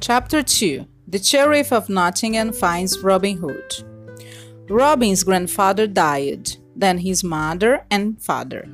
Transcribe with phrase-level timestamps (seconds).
[0.00, 3.84] Chapter 2 The Sheriff of Nottingham finds Robin Hood.
[4.70, 8.66] Robin's grandfather died, then his mother and father.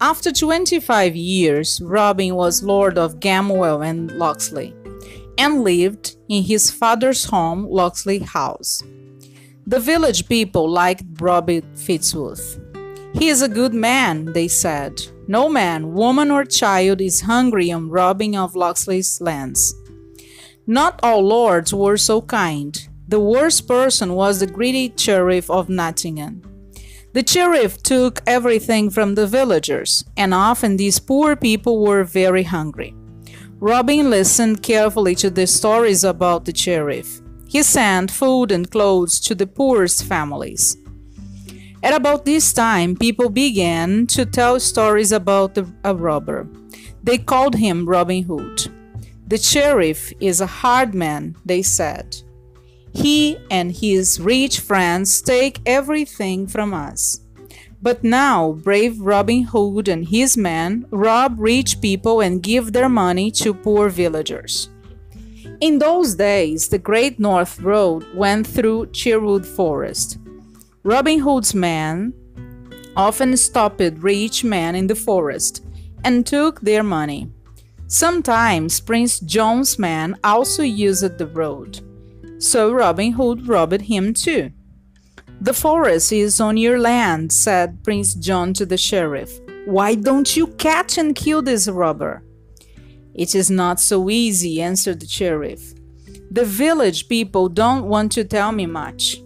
[0.00, 4.74] After 25 years, Robin was Lord of Gamwell and Locksley,
[5.36, 8.82] and lived in his father's home, Locksley House.
[9.66, 12.58] The village people liked Robin Fitzooth.
[13.14, 15.02] He is a good man, they said.
[15.28, 19.74] No man, woman, or child is hungry on Robin of Locksley's lands.
[20.66, 22.76] Not all lords were so kind.
[23.06, 26.42] The worst person was the greedy sheriff of Nottingham.
[27.12, 32.94] The sheriff took everything from the villagers, and often these poor people were very hungry.
[33.60, 37.20] Robin listened carefully to the stories about the sheriff.
[37.46, 40.76] He sent food and clothes to the poorest families.
[41.82, 46.48] At about this time, people began to tell stories about the, a robber.
[47.04, 48.68] They called him Robin Hood.
[49.28, 52.16] The sheriff is a hard man, they said.
[52.92, 57.20] He and his rich friends take everything from us.
[57.82, 63.30] But now, brave Robin Hood and his men rob rich people and give their money
[63.32, 64.70] to poor villagers.
[65.60, 70.18] In those days, the Great North Road went through Sherwood Forest.
[70.84, 72.12] Robin Hood's men
[72.96, 75.64] often stopped rich men in the forest
[76.04, 77.30] and took their money.
[77.88, 81.80] Sometimes Prince John's men also used the road.
[82.38, 84.50] So Robin Hood robbed him too.
[85.40, 89.30] The forest is on your land, said Prince John to the sheriff.
[89.66, 92.24] Why don't you catch and kill this robber?
[93.14, 95.72] It is not so easy, answered the sheriff.
[96.30, 99.22] The village people don't want to tell me much.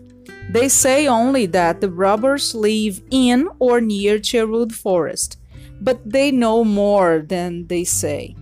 [0.50, 5.38] They say only that the robbers live in or near Sherwood Forest,
[5.80, 8.36] but they know more than they say.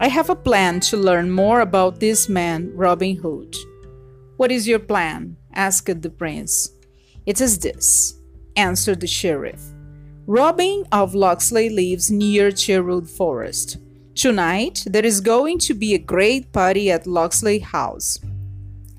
[0.00, 3.54] I have a plan to learn more about this man, Robin Hood.
[4.36, 5.36] What is your plan?
[5.54, 6.70] asked the prince.
[7.26, 8.18] It is this,
[8.56, 9.62] answered the sheriff.
[10.26, 13.78] Robin of Locksley lives near Sherwood Forest.
[14.14, 18.18] Tonight, there is going to be a great party at Locksley House.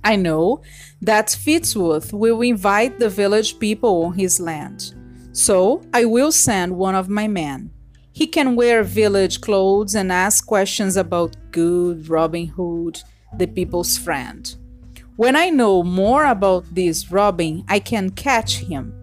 [0.03, 0.61] I know
[1.01, 4.93] that Fitzooth will invite the village people on his land.
[5.31, 7.71] So I will send one of my men.
[8.13, 13.01] He can wear village clothes and ask questions about good Robin Hood,
[13.35, 14.55] the people's friend.
[15.15, 18.93] When I know more about this Robin, I can catch him.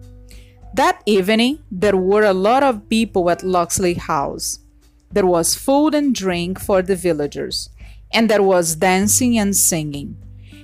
[0.73, 4.59] That evening, there were a lot of people at Locksley House.
[5.11, 7.69] There was food and drink for the villagers,
[8.13, 10.15] and there was dancing and singing.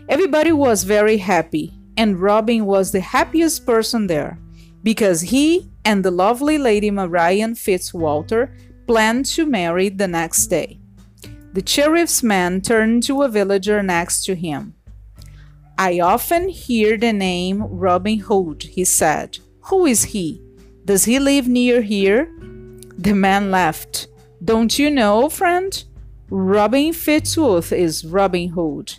[0.07, 4.39] Everybody was very happy, and Robin was the happiest person there
[4.83, 8.51] because he and the lovely Lady Marian Fitzwalter
[8.87, 10.81] planned to marry the next day.
[11.53, 14.75] The sheriff's man turned to a villager next to him.
[15.77, 19.37] I often hear the name Robin Hood, he said.
[19.69, 20.41] Who is he?
[20.83, 22.25] Does he live near here?
[22.97, 24.09] The man laughed.
[24.43, 25.71] Don't you know, friend?
[26.29, 28.95] Robin Fitzooth is Robin Hood.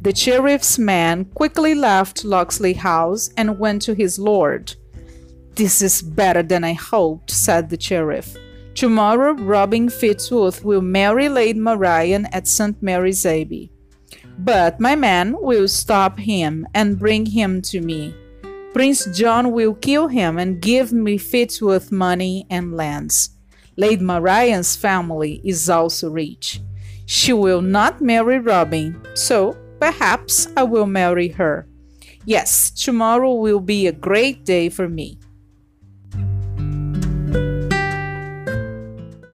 [0.00, 4.74] The sheriff's man quickly left Locksley House and went to his lord.
[5.54, 8.36] This is better than I hoped, said the sheriff.
[8.74, 12.82] Tomorrow Robin Fitzooth will marry Lady Marian at St.
[12.82, 13.70] Mary's Abbey.
[14.38, 18.14] But my man will stop him and bring him to me.
[18.72, 23.36] Prince John will kill him and give me Fitzooth money and lands.
[23.76, 26.62] Lady Marian's family is also rich.
[27.04, 31.68] She will not marry Robin, so perhaps I will marry her.
[32.24, 35.18] Yes, tomorrow will be a great day for me.